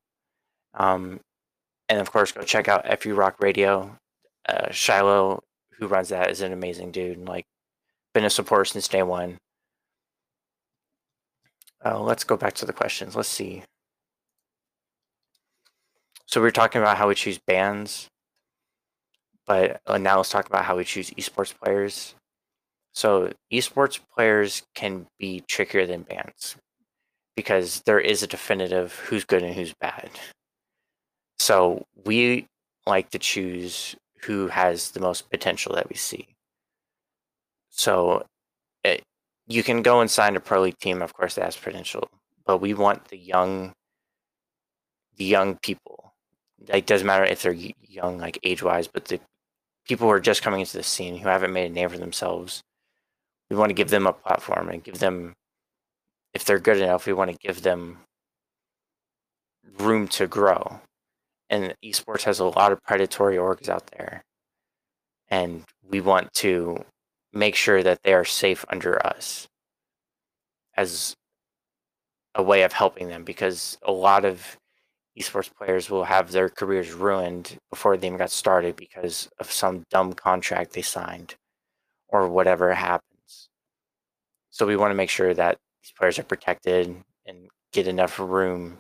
um, 0.74 1.20
and 1.90 2.00
of 2.00 2.12
course, 2.12 2.32
go 2.32 2.42
check 2.44 2.68
out 2.68 2.86
FU 3.02 3.16
Rock 3.16 3.38
Radio. 3.42 3.98
Uh, 4.48 4.72
Shiloh, 4.72 5.42
who 5.78 5.88
runs 5.88 6.10
that, 6.10 6.30
is 6.30 6.42
an 6.42 6.54
amazing 6.54 6.92
dude. 6.92 7.28
Like, 7.28 7.46
been 8.20 8.26
a 8.26 8.30
supporter 8.30 8.66
since 8.66 8.90
day 8.90 9.02
one. 9.02 9.38
Uh, 11.86 12.02
let's 12.02 12.26
go 12.26 12.36
back 12.36 12.54
to 12.54 12.66
the 12.66 12.74
questions. 12.74 13.16
Let's 13.16 13.30
see. 13.30 13.64
So 16.26 16.42
we 16.42 16.48
are 16.50 16.52
talking 16.52 16.82
about 16.82 16.98
how 16.98 17.08
we 17.08 17.16
choose 17.16 17.38
bands, 17.38 18.10
but 19.48 19.80
uh, 19.88 19.98
now 19.98 20.18
let's 20.18 20.32
talk 20.32 20.48
about 20.48 20.66
how 20.66 20.76
we 20.76 20.84
choose 20.84 21.12
esports 21.12 21.58
players. 21.58 22.14
So 22.94 23.32
esports 23.54 24.02
players 24.14 24.64
can 24.76 25.08
be 25.18 25.42
trickier 25.48 25.86
than 25.86 26.02
bands 26.02 26.58
because 27.38 27.82
there 27.86 28.02
is 28.02 28.22
a 28.22 28.28
definitive 28.28 28.96
who's 29.08 29.24
good 29.24 29.44
and 29.44 29.56
who's 29.56 29.74
bad. 29.80 30.10
So 31.38 31.86
we 32.04 32.48
like 32.86 33.12
to 33.12 33.18
choose 33.18 33.96
who 34.24 34.50
has 34.50 34.92
the 34.92 35.00
most 35.00 35.30
potential 35.32 35.74
that 35.76 35.88
we 35.88 35.96
see. 35.96 36.36
So 37.80 38.26
it, 38.84 39.00
eh, 39.00 39.04
you 39.48 39.64
can 39.64 39.82
go 39.82 40.02
and 40.02 40.12
sign 40.12 40.36
a 40.36 40.42
pro 40.42 40.64
league 40.64 40.78
team, 40.80 41.02
of 41.02 41.14
course, 41.14 41.36
that's 41.36 41.56
potential, 41.56 42.10
but 42.46 42.58
we 42.58 42.74
want 42.74 43.08
the 43.08 43.18
young, 43.18 43.72
the 45.16 45.24
young 45.24 45.58
people. 45.64 46.12
It 46.68 46.86
doesn't 46.86 47.08
matter 47.08 47.24
if 47.24 47.42
they're 47.42 47.54
young, 47.54 48.18
like 48.18 48.38
age 48.44 48.62
wise, 48.62 48.90
but 48.90 49.06
the 49.06 49.22
people 49.88 50.08
who 50.08 50.12
are 50.12 50.20
just 50.20 50.42
coming 50.42 50.60
into 50.60 50.76
the 50.76 50.84
scene 50.84 51.16
who 51.16 51.30
haven't 51.30 51.54
made 51.54 51.72
a 51.72 51.74
name 51.74 51.88
for 51.88 51.98
themselves. 51.98 52.60
We 53.50 53.56
want 53.56 53.70
to 53.70 53.82
give 53.82 53.92
them 53.92 54.08
a 54.08 54.12
platform 54.14 54.68
and 54.68 54.84
give 54.84 55.00
them, 55.00 55.32
if 56.34 56.44
they're 56.44 56.60
good 56.60 56.82
enough, 56.82 57.06
we 57.06 57.14
want 57.14 57.32
to 57.32 57.38
give 57.38 57.62
them 57.62 58.00
room 59.80 60.10
to 60.10 60.28
grow 60.28 60.82
and 61.50 61.74
esports 61.82 62.24
has 62.24 62.40
a 62.40 62.46
lot 62.46 62.74
of 62.74 62.84
predatory 62.84 63.38
orgs 63.38 63.70
out 63.70 63.88
there 63.98 64.22
and 65.30 65.64
we 65.90 66.02
want 66.02 66.34
to 66.34 66.84
make 67.34 67.56
sure 67.56 67.84
that 67.84 68.04
they 68.04 68.14
are 68.14 68.26
safe 68.26 68.66
under 68.70 69.06
us 69.06 69.48
as 70.76 71.16
a 72.36 72.44
way 72.44 72.64
of 72.64 72.74
helping 72.74 73.10
them 73.10 73.24
because 73.24 73.78
a 73.84 73.92
lot 73.92 74.26
of 74.26 74.58
esports 75.20 75.54
players 75.54 75.90
will 75.90 76.06
have 76.06 76.32
their 76.32 76.50
careers 76.50 76.94
ruined 76.94 77.58
before 77.70 77.98
they 77.98 78.08
even 78.08 78.18
got 78.18 78.32
started 78.32 78.76
because 78.76 79.30
of 79.40 79.52
some 79.52 79.84
dumb 79.90 80.14
contract 80.14 80.74
they 80.74 80.82
signed 80.82 81.36
or 82.08 82.28
whatever 82.30 82.74
happens. 82.74 83.50
So 84.50 84.66
we 84.66 84.76
want 84.76 84.92
to 84.92 84.96
make 84.96 85.10
sure 85.10 85.34
that 85.34 85.58
these 85.84 85.92
players 85.92 86.18
are 86.20 86.24
protected 86.24 86.96
and 87.26 87.50
get 87.74 87.88
enough 87.88 88.20
room 88.20 88.80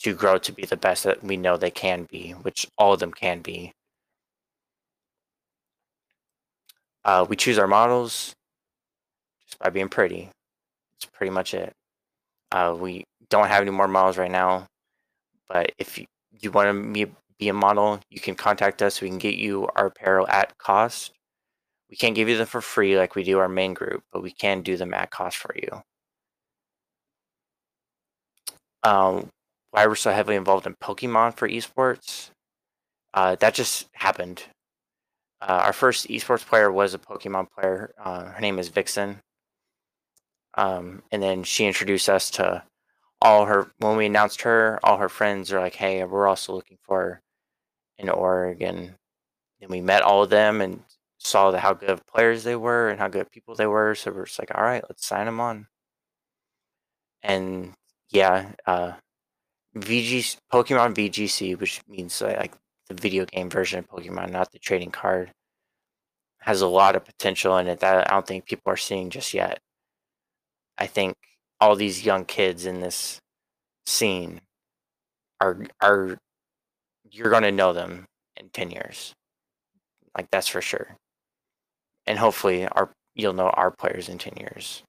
to 0.00 0.14
grow 0.14 0.38
to 0.38 0.52
be 0.52 0.64
the 0.64 0.76
best 0.76 1.04
that 1.04 1.22
we 1.22 1.36
know 1.36 1.56
they 1.56 1.70
can 1.70 2.06
be, 2.10 2.32
which 2.32 2.66
all 2.78 2.92
of 2.92 3.00
them 3.00 3.12
can 3.12 3.40
be. 3.40 3.72
Uh, 7.04 7.26
we 7.28 7.36
choose 7.36 7.58
our 7.58 7.66
models 7.66 8.34
just 9.46 9.58
by 9.58 9.70
being 9.70 9.88
pretty. 9.88 10.30
That's 10.94 11.10
pretty 11.12 11.30
much 11.30 11.54
it. 11.54 11.72
Uh, 12.50 12.76
we 12.78 13.04
don't 13.28 13.48
have 13.48 13.62
any 13.62 13.70
more 13.70 13.88
models 13.88 14.16
right 14.16 14.30
now, 14.30 14.66
but 15.48 15.72
if 15.78 15.98
you, 15.98 16.06
you 16.40 16.50
want 16.50 16.94
to 16.94 17.06
be 17.38 17.48
a 17.48 17.52
model, 17.52 18.00
you 18.10 18.20
can 18.20 18.34
contact 18.34 18.80
us. 18.82 19.00
We 19.00 19.08
can 19.08 19.18
get 19.18 19.34
you 19.34 19.68
our 19.76 19.86
apparel 19.86 20.26
at 20.28 20.56
cost. 20.58 21.12
We 21.90 21.96
can't 21.96 22.14
give 22.14 22.28
you 22.28 22.36
them 22.36 22.46
for 22.46 22.60
free 22.60 22.96
like 22.96 23.14
we 23.14 23.24
do 23.24 23.38
our 23.38 23.48
main 23.48 23.74
group, 23.74 24.02
but 24.12 24.22
we 24.22 24.30
can 24.30 24.62
do 24.62 24.76
them 24.76 24.94
at 24.94 25.10
cost 25.10 25.36
for 25.36 25.54
you. 25.54 25.82
Um, 28.82 29.28
why 29.70 29.86
we're 29.86 29.94
so 29.94 30.12
heavily 30.12 30.36
involved 30.36 30.66
in 30.66 30.74
Pokemon 30.76 31.36
for 31.36 31.48
esports. 31.48 32.30
Uh, 33.12 33.36
that 33.36 33.54
just 33.54 33.88
happened. 33.92 34.44
Uh, 35.40 35.60
our 35.64 35.72
first 35.72 36.08
esports 36.08 36.46
player 36.46 36.70
was 36.70 36.94
a 36.94 36.98
Pokemon 36.98 37.50
player. 37.50 37.94
Uh, 37.98 38.24
her 38.24 38.40
name 38.40 38.58
is 38.58 38.68
Vixen. 38.68 39.20
Um, 40.56 41.02
and 41.10 41.22
then 41.22 41.42
she 41.42 41.66
introduced 41.66 42.08
us 42.08 42.30
to 42.32 42.62
all 43.20 43.46
her, 43.46 43.72
when 43.78 43.96
we 43.96 44.06
announced 44.06 44.42
her, 44.42 44.78
all 44.82 44.98
her 44.98 45.08
friends 45.08 45.52
are 45.52 45.60
like, 45.60 45.74
hey, 45.74 46.04
we're 46.04 46.28
also 46.28 46.54
looking 46.54 46.78
for 46.82 47.20
an 47.98 48.08
org. 48.08 48.62
And 48.62 48.94
then 49.60 49.68
we 49.68 49.80
met 49.80 50.02
all 50.02 50.22
of 50.22 50.30
them 50.30 50.60
and 50.60 50.82
saw 51.18 51.50
the, 51.50 51.58
how 51.58 51.74
good 51.74 52.06
players 52.06 52.44
they 52.44 52.56
were 52.56 52.90
and 52.90 53.00
how 53.00 53.08
good 53.08 53.30
people 53.30 53.54
they 53.54 53.66
were. 53.66 53.94
So 53.94 54.12
we're 54.12 54.26
just 54.26 54.38
like, 54.38 54.54
all 54.54 54.62
right, 54.62 54.84
let's 54.88 55.06
sign 55.06 55.26
them 55.26 55.40
on. 55.40 55.66
And 57.22 57.72
yeah, 58.10 58.52
uh, 58.66 58.92
VG 59.76 60.36
Pokemon 60.52 60.94
VGC, 60.94 61.58
which 61.58 61.80
means 61.88 62.20
like 62.20 62.52
the 62.88 62.94
video 62.94 63.24
game 63.24 63.50
version 63.50 63.78
of 63.78 63.88
Pokemon, 63.88 64.30
not 64.30 64.52
the 64.52 64.58
trading 64.58 64.90
card, 64.90 65.30
has 66.40 66.60
a 66.60 66.66
lot 66.66 66.96
of 66.96 67.04
potential 67.04 67.56
in 67.58 67.68
it 67.68 67.80
that 67.80 68.10
I 68.10 68.14
don't 68.14 68.26
think 68.26 68.44
people 68.44 68.70
are 68.72 68.76
seeing 68.76 69.10
just 69.10 69.32
yet. 69.32 69.58
I 70.76 70.86
think 70.86 71.14
all 71.60 71.76
these 71.76 72.04
young 72.04 72.24
kids 72.24 72.66
in 72.66 72.80
this 72.80 73.18
scene 73.86 74.40
are 75.40 75.58
are 75.80 76.18
you're 77.10 77.30
going 77.30 77.44
to 77.44 77.52
know 77.52 77.72
them 77.72 78.06
in 78.36 78.48
10 78.50 78.70
years. 78.70 79.14
Like 80.16 80.28
that's 80.30 80.48
for 80.48 80.60
sure. 80.60 80.96
And 82.06 82.18
hopefully 82.18 82.66
our 82.66 82.90
you'll 83.14 83.32
know 83.32 83.48
our 83.50 83.70
players 83.70 84.08
in 84.08 84.18
10 84.18 84.34
years. 84.38 84.82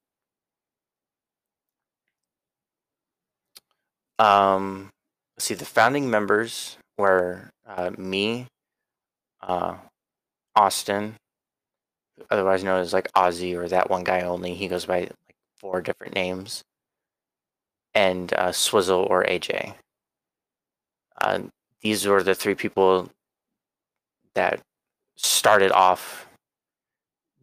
Um, 4.17 4.89
let's 5.37 5.45
see, 5.45 5.53
the 5.53 5.65
founding 5.65 6.09
members 6.09 6.77
were 6.97 7.49
uh, 7.67 7.91
me, 7.97 8.47
uh, 9.41 9.75
Austin, 10.55 11.15
otherwise 12.29 12.63
known 12.63 12.79
as 12.81 12.93
like 12.93 13.11
Ozzy 13.13 13.55
or 13.55 13.67
that 13.67 13.89
one 13.89 14.03
guy 14.03 14.21
only. 14.21 14.53
He 14.53 14.67
goes 14.67 14.85
by 14.85 15.01
like 15.01 15.35
four 15.57 15.81
different 15.81 16.15
names, 16.15 16.63
and 17.93 18.33
uh, 18.33 18.51
Swizzle 18.51 19.07
or 19.09 19.23
AJ. 19.23 19.75
Uh, 21.21 21.39
these 21.81 22.05
were 22.05 22.23
the 22.23 22.35
three 22.35 22.55
people 22.55 23.09
that 24.33 24.59
started 25.15 25.71
off 25.71 26.27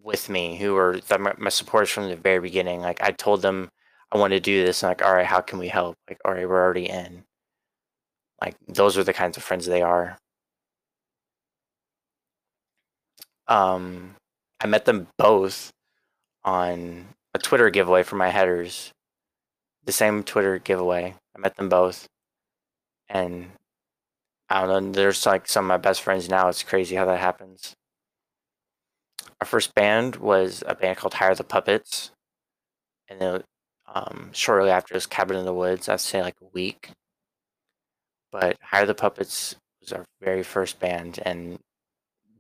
with 0.02 0.28
me, 0.28 0.56
who 0.56 0.74
were 0.74 1.00
the, 1.00 1.34
my 1.38 1.48
supporters 1.48 1.90
from 1.90 2.08
the 2.08 2.16
very 2.16 2.40
beginning. 2.40 2.80
Like 2.80 3.02
I 3.02 3.12
told 3.12 3.42
them 3.42 3.70
I 4.12 4.18
want 4.18 4.32
to 4.32 4.40
do 4.40 4.64
this. 4.64 4.82
And 4.82 4.90
like, 4.90 5.02
all 5.04 5.14
right, 5.14 5.26
how 5.26 5.40
can 5.40 5.58
we 5.58 5.68
help? 5.68 5.96
Like, 6.08 6.18
all 6.24 6.32
right, 6.32 6.48
we're 6.48 6.62
already 6.62 6.88
in. 6.88 7.24
Like, 8.42 8.56
those 8.66 8.98
are 8.98 9.04
the 9.04 9.12
kinds 9.12 9.36
of 9.36 9.44
friends 9.44 9.66
they 9.66 9.82
are. 9.82 10.18
Um, 13.46 14.16
I 14.60 14.66
met 14.66 14.84
them 14.84 15.06
both 15.16 15.70
on 16.42 17.06
a 17.34 17.38
Twitter 17.38 17.70
giveaway 17.70 18.02
for 18.02 18.16
my 18.16 18.30
headers. 18.30 18.90
The 19.84 19.92
same 19.92 20.24
Twitter 20.24 20.58
giveaway. 20.58 21.14
I 21.36 21.38
met 21.38 21.54
them 21.54 21.68
both. 21.68 22.08
And 23.08 23.52
I 24.48 24.66
don't 24.66 24.86
know, 24.86 24.92
there's 24.92 25.24
like 25.24 25.46
some 25.46 25.66
of 25.66 25.68
my 25.68 25.76
best 25.76 26.02
friends 26.02 26.28
now. 26.28 26.48
It's 26.48 26.64
crazy 26.64 26.96
how 26.96 27.04
that 27.04 27.20
happens. 27.20 27.74
Our 29.40 29.46
first 29.46 29.72
band 29.72 30.16
was 30.16 30.64
a 30.66 30.74
band 30.74 30.98
called 30.98 31.14
Hire 31.14 31.36
the 31.36 31.44
Puppets. 31.44 32.10
And 33.08 33.20
then 33.20 33.44
um, 33.86 34.30
shortly 34.32 34.70
after 34.70 34.94
was 34.94 35.06
Cabin 35.06 35.36
in 35.36 35.44
the 35.44 35.54
Woods. 35.54 35.88
I'd 35.88 36.00
say 36.00 36.22
like 36.22 36.40
a 36.42 36.50
week. 36.52 36.90
But 38.32 38.56
Hire 38.62 38.86
the 38.86 38.94
Puppets 38.94 39.54
was 39.80 39.92
our 39.92 40.04
very 40.20 40.42
first 40.42 40.80
band 40.80 41.20
and 41.24 41.58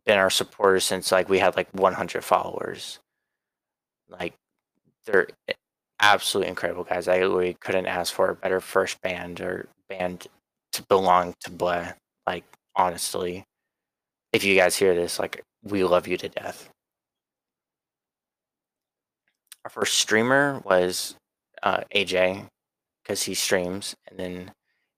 been 0.06 0.18
our 0.18 0.30
supporters 0.30 0.84
since 0.84 1.12
like 1.12 1.28
we 1.28 1.38
had 1.38 1.56
like 1.56 1.68
100 1.72 2.24
followers. 2.24 2.98
Like 4.08 4.34
they're, 5.06 5.28
absolutely 6.02 6.48
incredible 6.50 6.84
guys. 6.84 7.08
I 7.08 7.26
we 7.28 7.54
couldn't 7.54 7.86
ask 7.86 8.12
for 8.12 8.28
a 8.28 8.34
better 8.34 8.60
first 8.60 9.00
band 9.00 9.40
or 9.40 9.68
band 9.88 10.26
to 10.72 10.82
belong 10.82 11.34
to 11.40 11.50
Bleh. 11.50 11.94
Like 12.26 12.44
honestly, 12.76 13.44
if 14.32 14.44
you 14.44 14.56
guys 14.56 14.76
hear 14.76 14.94
this, 14.94 15.18
like 15.18 15.42
we 15.62 15.84
love 15.84 16.08
you 16.08 16.16
to 16.18 16.28
death. 16.28 16.68
Our 19.64 19.70
first 19.70 19.94
streamer 19.94 20.60
was 20.64 21.14
uh, 21.62 21.82
AJ 21.94 22.48
because 23.02 23.22
he 23.22 23.34
streams, 23.34 23.94
and 24.10 24.18
then 24.18 24.50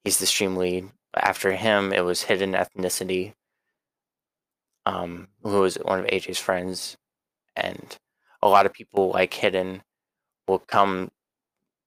he's 0.05 0.19
the 0.19 0.27
stream 0.27 0.57
lead. 0.57 0.91
After 1.17 1.53
him, 1.53 1.93
it 1.93 2.05
was 2.05 2.23
Hidden 2.23 2.53
Ethnicity, 2.53 3.35
um, 4.87 5.29
who 5.43 5.61
was 5.61 5.77
one 5.77 6.01
of 6.01 6.07
AJ's 6.07 6.39
friends, 6.39 6.97
and 7.57 7.97
a 8.43 8.49
lot 8.49 8.67
of 8.67 8.73
people 8.73 9.11
like 9.11 9.33
Hidden 9.35 9.83
will 10.49 10.59
come 10.59 11.11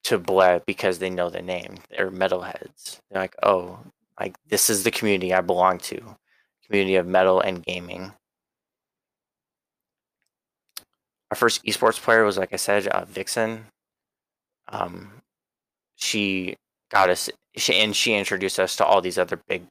to 0.06 0.18
Bleh 0.18 0.66
because 0.66 1.00
they 1.00 1.10
know 1.10 1.30
the 1.30 1.42
name. 1.42 1.76
They're 1.90 2.10
metalheads. 2.10 3.00
They're 3.10 3.22
like, 3.22 3.36
oh, 3.44 3.80
like 4.20 4.36
this 4.48 4.70
is 4.70 4.84
the 4.84 4.92
community 4.92 5.34
I 5.34 5.42
belong 5.42 5.80
to, 5.80 6.18
community 6.66 6.96
of 6.96 7.06
metal 7.06 7.42
and 7.42 7.64
gaming. 7.64 8.14
Our 11.32 11.36
first 11.36 11.64
esports 11.66 12.00
player 12.02 12.24
was, 12.24 12.38
like 12.38 12.54
I 12.54 12.58
said, 12.58 12.88
uh, 12.88 13.04
Vixen. 13.06 13.66
Um, 14.70 15.22
she 15.96 16.56
got 16.90 17.10
us, 17.10 17.30
she, 17.58 17.76
and 17.76 17.96
she 17.96 18.14
introduced 18.14 18.60
us 18.60 18.76
to 18.78 18.86
all 18.86 19.02
these 19.02 19.18
other 19.18 19.40
big, 19.48 19.64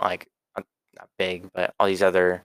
like 0.00 0.26
uh, 0.56 0.62
not 0.96 1.08
big, 1.18 1.48
but 1.52 1.74
all 1.78 1.86
these 1.86 2.02
other, 2.02 2.42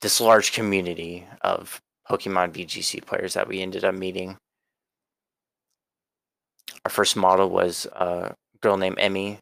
this 0.00 0.20
large 0.20 0.52
community 0.52 1.26
of 1.42 1.80
Pokemon 2.08 2.52
VGC 2.52 3.04
players 3.04 3.34
that 3.34 3.48
we 3.48 3.60
ended 3.60 3.84
up 3.84 3.94
meeting. 3.94 4.36
Our 6.84 6.90
first 6.90 7.16
model 7.16 7.50
was 7.50 7.86
a 7.86 8.34
girl 8.60 8.76
named 8.76 8.98
Emmy, 8.98 9.38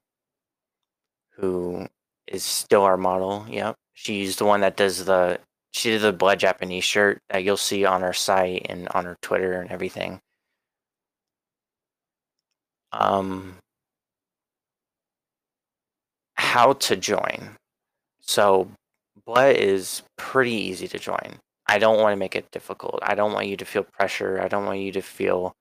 who 1.37 1.87
is 2.27 2.45
still 2.45 2.83
our 2.83 2.97
model. 2.97 3.47
Yep. 3.49 3.77
She's 3.95 4.37
the 4.37 4.45
one 4.45 4.61
that 4.61 4.77
does 4.77 5.05
the 5.05 5.41
she 5.73 5.91
did 5.91 6.03
the 6.03 6.13
Blood 6.13 6.39
Japanese 6.39 6.85
shirt 6.85 7.19
that 7.31 7.45
you'll 7.45 7.57
see 7.57 7.85
on 7.85 8.03
our 8.03 8.13
site 8.13 8.67
and 8.69 8.89
on 8.89 9.07
our 9.07 9.17
Twitter 9.23 9.61
and 9.61 9.71
everything. 9.71 10.21
Um, 12.93 13.55
how 16.35 16.75
to 16.75 16.97
join. 16.97 17.57
So, 18.21 18.69
Bleh 19.27 19.55
is 19.55 20.03
pretty 20.19 20.53
easy 20.53 20.89
to 20.89 20.99
join. 20.99 21.39
I 21.67 21.79
don't 21.79 22.01
want 22.01 22.13
to 22.13 22.19
make 22.19 22.37
it 22.37 22.51
difficult. 22.51 22.99
I 23.03 23.15
don't 23.15 23.33
want 23.33 23.47
you 23.47 23.57
to 23.57 23.65
feel 23.65 23.85
pressure. 23.85 24.41
I 24.43 24.49
don't 24.49 24.67
want 24.67 24.81
you 24.81 24.93
to 24.93 25.03
feel 25.03 25.55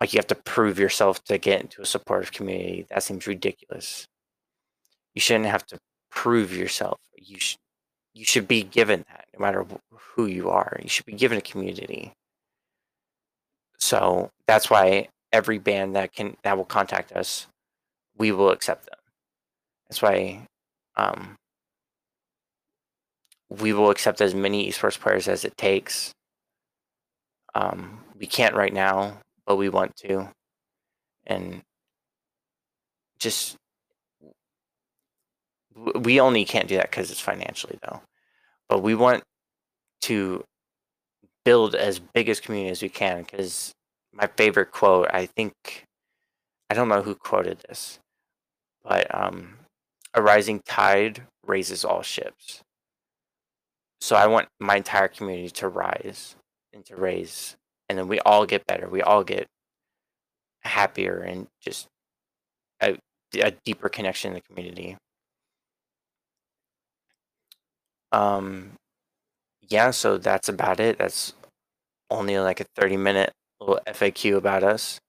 like 0.00 0.12
you 0.12 0.18
have 0.18 0.26
to 0.28 0.34
prove 0.34 0.78
yourself 0.78 1.22
to 1.24 1.38
get 1.38 1.60
into 1.60 1.82
a 1.82 1.86
supportive 1.86 2.32
community. 2.32 2.86
That 2.90 3.02
seems 3.02 3.26
ridiculous. 3.26 4.06
You 5.14 5.20
shouldn't 5.20 5.46
have 5.46 5.66
to 5.66 5.78
prove 6.10 6.56
yourself. 6.56 6.98
You 7.16 7.38
should 7.38 7.58
you 8.14 8.24
should 8.24 8.48
be 8.48 8.62
given 8.64 9.04
that 9.08 9.26
no 9.32 9.40
matter 9.40 9.64
who 9.92 10.26
you 10.26 10.50
are. 10.50 10.76
You 10.82 10.88
should 10.88 11.06
be 11.06 11.12
given 11.12 11.38
a 11.38 11.42
community. 11.42 12.12
So 13.78 14.30
that's 14.46 14.70
why 14.70 15.08
every 15.32 15.58
band 15.58 15.96
that 15.96 16.12
can 16.12 16.36
that 16.42 16.56
will 16.56 16.64
contact 16.64 17.12
us, 17.12 17.46
we 18.16 18.32
will 18.32 18.50
accept 18.50 18.86
them. 18.86 18.98
That's 19.88 20.02
why 20.02 20.46
um, 20.96 21.36
we 23.48 23.72
will 23.72 23.90
accept 23.90 24.20
as 24.20 24.34
many 24.34 24.68
esports 24.68 24.98
players 24.98 25.28
as 25.28 25.44
it 25.44 25.56
takes. 25.56 26.12
Um, 27.54 28.00
we 28.18 28.26
can't 28.26 28.54
right 28.54 28.72
now, 28.72 29.18
but 29.46 29.56
we 29.56 29.68
want 29.68 29.96
to, 29.96 30.28
and 31.26 31.62
just 33.18 33.56
we 35.96 36.20
only 36.20 36.44
can't 36.44 36.68
do 36.68 36.76
that 36.76 36.90
because 36.90 37.10
it's 37.10 37.20
financially 37.20 37.78
though 37.82 38.00
but 38.68 38.82
we 38.82 38.94
want 38.94 39.22
to 40.02 40.44
build 41.44 41.74
as 41.74 41.98
big 41.98 42.28
as 42.28 42.40
community 42.40 42.70
as 42.70 42.82
we 42.82 42.88
can 42.88 43.22
because 43.22 43.72
my 44.12 44.28
favorite 44.36 44.70
quote 44.70 45.08
i 45.12 45.26
think 45.26 45.84
i 46.70 46.74
don't 46.74 46.88
know 46.88 47.02
who 47.02 47.14
quoted 47.14 47.58
this 47.68 47.98
but 48.84 49.12
um, 49.14 49.58
a 50.14 50.22
rising 50.22 50.60
tide 50.66 51.22
raises 51.46 51.84
all 51.84 52.02
ships 52.02 52.62
so 54.00 54.16
i 54.16 54.26
want 54.26 54.48
my 54.60 54.76
entire 54.76 55.08
community 55.08 55.50
to 55.50 55.68
rise 55.68 56.36
and 56.72 56.84
to 56.84 56.96
raise 56.96 57.56
and 57.88 57.98
then 57.98 58.08
we 58.08 58.18
all 58.20 58.46
get 58.46 58.66
better 58.66 58.88
we 58.88 59.02
all 59.02 59.24
get 59.24 59.46
happier 60.62 61.18
and 61.18 61.46
just 61.60 61.86
a, 62.82 62.96
a 63.40 63.52
deeper 63.64 63.88
connection 63.88 64.30
in 64.30 64.34
the 64.34 64.40
community 64.42 64.96
um, 68.12 68.72
yeah, 69.68 69.90
so 69.90 70.18
that's 70.18 70.48
about 70.48 70.80
it. 70.80 70.98
That's 70.98 71.34
only 72.10 72.38
like 72.38 72.60
a 72.60 72.66
30 72.76 72.96
minute 72.96 73.32
little 73.60 73.80
FAQ 73.86 74.36
about 74.36 74.64
us. 74.64 75.00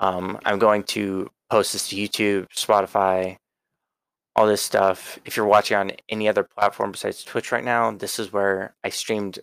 Um, 0.00 0.38
I'm 0.44 0.58
going 0.58 0.82
to 0.84 1.30
post 1.50 1.72
this 1.72 1.88
to 1.88 1.96
YouTube, 1.96 2.48
Spotify, 2.54 3.36
all 4.36 4.46
this 4.46 4.62
stuff. 4.62 5.18
If 5.24 5.36
you're 5.36 5.46
watching 5.46 5.76
on 5.76 5.92
any 6.08 6.28
other 6.28 6.42
platform 6.42 6.92
besides 6.92 7.24
Twitch 7.24 7.52
right 7.52 7.64
now, 7.64 7.90
this 7.92 8.18
is 8.18 8.32
where 8.32 8.74
I 8.82 8.88
streamed. 8.90 9.38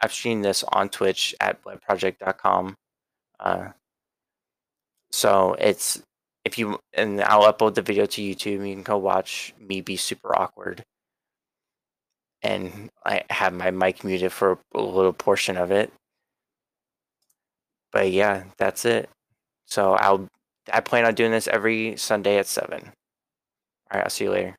I've 0.00 0.12
streamed 0.12 0.44
this 0.44 0.64
on 0.64 0.88
Twitch 0.88 1.34
at 1.40 1.62
blehproject.com. 1.62 2.76
Uh, 3.38 3.68
so 5.10 5.54
it's 5.58 6.02
if 6.44 6.58
you 6.58 6.78
and 6.94 7.20
I'll 7.22 7.52
upload 7.52 7.74
the 7.74 7.82
video 7.82 8.06
to 8.06 8.22
YouTube. 8.22 8.66
You 8.66 8.74
can 8.74 8.82
go 8.82 8.96
watch 8.96 9.54
me 9.58 9.80
be 9.80 9.96
super 9.96 10.36
awkward 10.38 10.84
and 12.42 12.90
I 13.04 13.24
have 13.30 13.52
my 13.52 13.70
mic 13.70 14.04
muted 14.04 14.32
for 14.32 14.58
a 14.74 14.80
little 14.80 15.12
portion 15.12 15.56
of 15.56 15.70
it. 15.70 15.92
But 17.96 18.12
yeah, 18.12 18.44
that's 18.58 18.84
it. 18.84 19.08
So 19.66 19.94
I'll 19.94 20.28
I 20.70 20.80
plan 20.80 21.06
on 21.06 21.14
doing 21.14 21.30
this 21.32 21.48
every 21.48 21.96
Sunday 21.96 22.36
at 22.38 22.46
seven. 22.46 22.82
All 23.90 23.98
right, 23.98 24.04
I'll 24.04 24.10
see 24.10 24.24
you 24.24 24.32
later. 24.32 24.56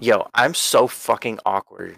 Yo, 0.00 0.28
I'm 0.34 0.54
so 0.54 0.86
fucking 0.86 1.38
awkward. 1.46 1.96